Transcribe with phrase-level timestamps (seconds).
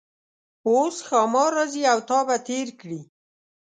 [0.69, 3.01] اوس ښامار راځي او تا به تیر کړي.